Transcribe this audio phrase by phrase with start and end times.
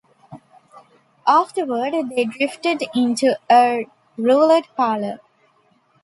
[1.27, 5.19] Afterward they drifted into a roulette-parlor.